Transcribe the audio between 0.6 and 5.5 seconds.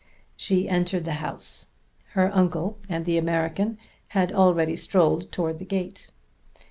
entered the house. Her uncle and the American had already strolled